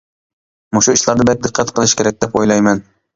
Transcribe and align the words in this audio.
مۇشۇ 0.77 0.95
ئىشلاردا 0.97 1.27
بەك 1.29 1.43
دىققەت 1.43 1.73
قىلىشى 1.75 1.99
كېرەك 1.99 2.17
دەپ 2.25 2.39
ئويلايمەن. 2.41 2.83